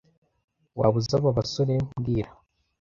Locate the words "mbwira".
1.97-2.31